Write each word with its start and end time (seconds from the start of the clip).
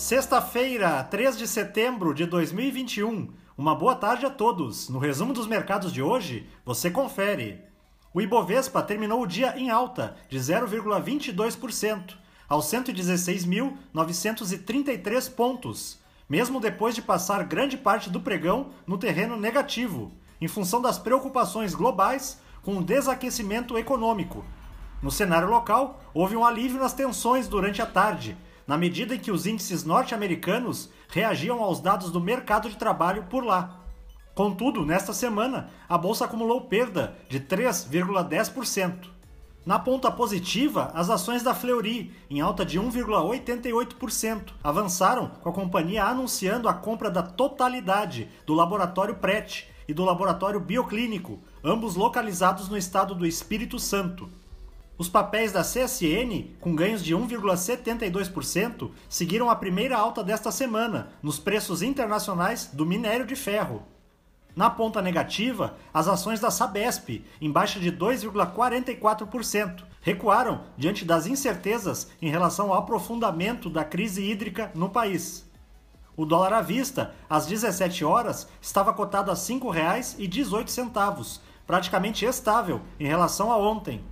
Sexta-feira, 0.00 1.04
3 1.04 1.36
de 1.36 1.46
setembro 1.46 2.14
de 2.14 2.24
2021. 2.24 3.28
Uma 3.56 3.74
boa 3.74 3.94
tarde 3.94 4.24
a 4.24 4.30
todos. 4.30 4.88
No 4.88 4.98
resumo 4.98 5.34
dos 5.34 5.46
mercados 5.46 5.92
de 5.92 6.00
hoje, 6.00 6.48
você 6.64 6.90
confere. 6.90 7.60
O 8.14 8.22
Ibovespa 8.22 8.82
terminou 8.82 9.20
o 9.20 9.26
dia 9.26 9.54
em 9.58 9.68
alta, 9.68 10.16
de 10.26 10.38
0,22%, 10.38 12.14
aos 12.48 12.64
116.933 12.64 15.34
pontos, 15.34 15.98
mesmo 16.26 16.60
depois 16.60 16.94
de 16.94 17.02
passar 17.02 17.44
grande 17.44 17.76
parte 17.76 18.08
do 18.08 18.22
pregão 18.22 18.70
no 18.86 18.96
terreno 18.96 19.36
negativo, 19.36 20.12
em 20.40 20.48
função 20.48 20.80
das 20.80 20.98
preocupações 20.98 21.74
globais 21.74 22.40
com 22.62 22.78
o 22.78 22.82
desaquecimento 22.82 23.76
econômico. 23.76 24.46
No 25.02 25.10
cenário 25.10 25.50
local, 25.50 26.00
houve 26.14 26.36
um 26.36 26.46
alívio 26.46 26.80
nas 26.80 26.94
tensões 26.94 27.46
durante 27.46 27.82
a 27.82 27.86
tarde 27.86 28.34
na 28.66 28.76
medida 28.76 29.14
em 29.14 29.18
que 29.18 29.30
os 29.30 29.46
índices 29.46 29.84
norte-americanos 29.84 30.90
reagiam 31.08 31.62
aos 31.62 31.80
dados 31.80 32.10
do 32.10 32.20
mercado 32.20 32.68
de 32.68 32.76
trabalho 32.76 33.24
por 33.24 33.44
lá. 33.44 33.80
Contudo, 34.34 34.86
nesta 34.86 35.12
semana, 35.12 35.70
a 35.88 35.98
bolsa 35.98 36.24
acumulou 36.24 36.62
perda 36.62 37.16
de 37.28 37.40
3,10%. 37.40 39.08
Na 39.66 39.78
ponta 39.78 40.10
positiva, 40.10 40.90
as 40.94 41.10
ações 41.10 41.42
da 41.42 41.54
Fleury, 41.54 42.14
em 42.30 42.40
alta 42.40 42.64
de 42.64 42.80
1,88%, 42.80 44.52
avançaram 44.64 45.28
com 45.42 45.50
a 45.50 45.52
companhia 45.52 46.04
anunciando 46.04 46.68
a 46.68 46.72
compra 46.72 47.10
da 47.10 47.22
totalidade 47.22 48.28
do 48.46 48.54
laboratório 48.54 49.16
PRET 49.16 49.68
e 49.86 49.92
do 49.92 50.04
laboratório 50.04 50.60
bioclínico, 50.60 51.40
ambos 51.62 51.94
localizados 51.94 52.68
no 52.68 52.76
estado 52.76 53.14
do 53.14 53.26
Espírito 53.26 53.78
Santo. 53.78 54.30
Os 55.00 55.08
papéis 55.08 55.50
da 55.50 55.62
CSN, 55.62 56.54
com 56.60 56.76
ganhos 56.76 57.02
de 57.02 57.16
1,72%, 57.16 58.90
seguiram 59.08 59.48
a 59.48 59.56
primeira 59.56 59.96
alta 59.96 60.22
desta 60.22 60.52
semana 60.52 61.08
nos 61.22 61.38
preços 61.38 61.80
internacionais 61.80 62.68
do 62.70 62.84
minério 62.84 63.24
de 63.24 63.34
ferro. 63.34 63.82
Na 64.54 64.68
ponta 64.68 65.00
negativa, 65.00 65.78
as 65.94 66.06
ações 66.06 66.38
da 66.38 66.50
Sabesp, 66.50 67.24
em 67.40 67.50
baixa 67.50 67.80
de 67.80 67.90
2,44%, 67.90 69.84
recuaram 70.02 70.64
diante 70.76 71.02
das 71.02 71.26
incertezas 71.26 72.10
em 72.20 72.28
relação 72.28 72.70
ao 72.70 72.80
aprofundamento 72.80 73.70
da 73.70 73.82
crise 73.82 74.22
hídrica 74.22 74.70
no 74.74 74.90
país. 74.90 75.50
O 76.14 76.26
dólar 76.26 76.52
à 76.52 76.60
vista, 76.60 77.14
às 77.26 77.46
17 77.46 78.04
horas, 78.04 78.46
estava 78.60 78.92
cotado 78.92 79.30
a 79.30 79.34
R$ 79.34 79.40
5,18, 79.40 81.40
praticamente 81.66 82.26
estável 82.26 82.82
em 82.98 83.06
relação 83.06 83.50
a 83.50 83.56
ontem. 83.56 84.04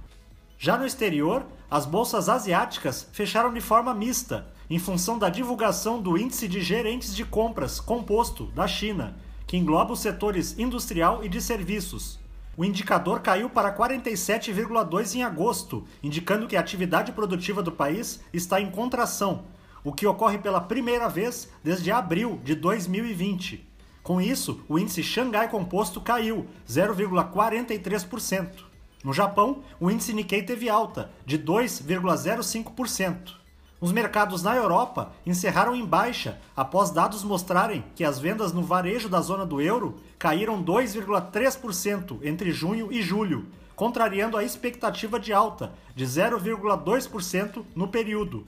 Já 0.61 0.77
no 0.77 0.85
exterior, 0.85 1.47
as 1.71 1.87
bolsas 1.87 2.29
asiáticas 2.29 3.09
fecharam 3.13 3.55
de 3.55 3.61
forma 3.61 3.95
mista, 3.95 4.49
em 4.69 4.77
função 4.77 5.17
da 5.17 5.29
divulgação 5.29 6.03
do 6.03 6.19
Índice 6.19 6.49
de 6.49 6.61
Gerentes 6.61 7.15
de 7.15 7.25
Compras 7.25 7.79
Composto 7.79 8.47
da 8.47 8.67
China, 8.67 9.17
que 9.47 9.57
engloba 9.57 9.93
os 9.93 10.01
setores 10.01 10.59
industrial 10.59 11.25
e 11.25 11.29
de 11.29 11.41
serviços. 11.41 12.19
O 12.57 12.65
indicador 12.65 13.21
caiu 13.21 13.49
para 13.49 13.73
47,2 13.73 15.15
em 15.15 15.23
agosto, 15.23 15.87
indicando 16.03 16.49
que 16.49 16.57
a 16.57 16.61
atividade 16.61 17.13
produtiva 17.13 17.63
do 17.63 17.71
país 17.71 18.21
está 18.33 18.61
em 18.61 18.69
contração, 18.69 19.45
o 19.85 19.93
que 19.93 20.09
ocorre 20.09 20.39
pela 20.39 20.61
primeira 20.61 21.09
vez 21.09 21.49
desde 21.63 21.93
abril 21.93 22.41
de 22.43 22.57
2020. 22.57 23.65
Com 24.03 24.21
isso, 24.21 24.61
o 24.69 24.77
índice 24.77 25.05
Xangai 25.05 25.49
Composto 25.49 26.01
caiu 26.01 26.49
0,43%. 26.69 28.68
No 29.05 29.13
Japão, 29.13 29.63
o 29.79 29.91
índice 29.91 30.13
Nikkei 30.13 30.43
teve 30.43 30.69
alta, 30.69 31.11
de 31.25 31.39
2,05%. 31.39 33.39
Os 33.81 33.93
mercados 33.93 34.43
na 34.43 34.57
Europa 34.57 35.13
encerraram 35.25 35.77
em 35.77 35.87
baixa 35.87 36.41
após 36.57 36.91
dados 36.91 37.23
mostrarem 37.23 37.85
que 37.95 38.03
as 38.03 38.19
vendas 38.19 38.53
no 38.53 38.61
varejo 38.61 39.09
da 39.09 39.21
zona 39.21 39.47
do 39.47 39.61
euro 39.61 40.01
caíram 40.19 40.61
2,3% 40.65 42.19
entre 42.25 42.51
junho 42.51 42.93
e 42.93 43.01
julho, 43.01 43.47
contrariando 43.77 44.37
a 44.37 44.43
expectativa 44.43 45.21
de 45.21 45.33
alta 45.33 45.73
de 45.95 46.05
0,2% 46.05 47.65
no 47.77 47.87
período. 47.87 48.45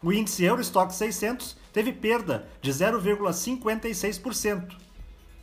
O 0.00 0.12
índice 0.12 0.44
Eurostock 0.44 0.94
600 0.94 1.56
teve 1.72 1.92
perda 1.92 2.48
de 2.62 2.70
0,56%. 2.70 4.76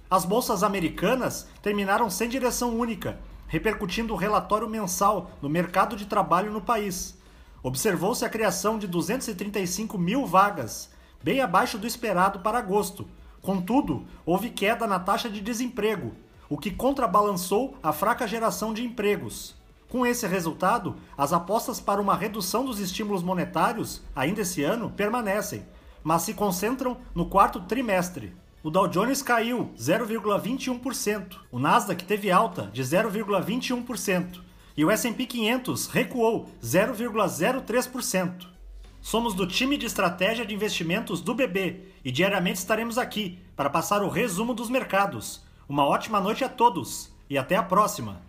As 0.10 0.24
bolsas 0.24 0.64
americanas 0.64 1.46
terminaram 1.62 2.10
sem 2.10 2.30
direção 2.30 2.74
única 2.74 3.20
repercutindo 3.56 4.14
o 4.14 4.18
relatório 4.18 4.68
mensal 4.68 5.32
no 5.42 5.48
mercado 5.48 5.96
de 5.96 6.06
trabalho 6.06 6.52
no 6.52 6.60
país. 6.60 7.18
Observou-se 7.64 8.26
a 8.26 8.30
criação 8.30 8.78
de 8.78 8.86
235 8.86 9.98
mil 9.98 10.26
vagas, 10.26 10.90
bem 11.24 11.40
abaixo 11.40 11.78
do 11.78 11.88
esperado 11.88 12.40
para 12.40 12.58
agosto. 12.58 13.08
Contudo, 13.42 14.06
houve 14.26 14.50
queda 14.50 14.86
na 14.86 15.00
taxa 15.00 15.30
de 15.30 15.40
desemprego, 15.40 16.12
o 16.50 16.58
que 16.58 16.70
contrabalançou 16.70 17.78
a 17.82 17.94
fraca 17.94 18.28
geração 18.28 18.74
de 18.74 18.84
empregos. 18.84 19.56
Com 19.88 20.06
esse 20.06 20.28
resultado, 20.28 20.98
as 21.18 21.32
apostas 21.32 21.80
para 21.80 22.02
uma 22.02 22.18
redução 22.18 22.66
dos 22.66 22.80
estímulos 22.80 23.24
monetários, 23.24 24.04
ainda 24.14 24.42
esse 24.42 24.64
ano, 24.64 24.92
permanecem, 24.92 25.66
mas 26.04 26.24
se 26.24 26.34
concentram 26.34 26.98
no 27.16 27.28
quarto 27.28 27.62
trimestre. 27.62 28.36
O 28.66 28.72
Dow 28.72 28.88
Jones 28.88 29.22
caiu 29.22 29.72
0,21%, 29.78 31.36
o 31.52 31.60
Nasdaq 31.60 32.04
teve 32.04 32.32
alta 32.32 32.64
de 32.74 32.82
0,21% 32.82 34.42
e 34.76 34.84
o 34.84 34.90
S&P 34.90 35.24
500 35.28 35.86
recuou 35.86 36.50
0,03%. 36.64 38.48
Somos 39.00 39.36
do 39.36 39.46
time 39.46 39.78
de 39.78 39.86
estratégia 39.86 40.44
de 40.44 40.56
investimentos 40.56 41.22
do 41.22 41.36
BB 41.36 41.92
e 42.04 42.12
diariamente 42.12 42.58
estaremos 42.58 42.98
aqui 42.98 43.38
para 43.56 43.70
passar 43.70 44.02
o 44.02 44.10
resumo 44.10 44.52
dos 44.52 44.68
mercados. 44.68 45.44
Uma 45.70 45.86
ótima 45.86 46.20
noite 46.20 46.44
a 46.44 46.50
todos 46.50 47.14
e 47.30 47.38
até 47.38 47.56
a 47.56 47.62
próxima! 47.62 48.20